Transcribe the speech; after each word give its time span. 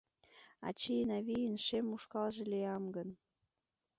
Ачийын-авийын 0.67 1.57
шем 1.65 1.85
ушкалже 1.95 2.43
лиям 2.51 2.85
гын 2.95 3.09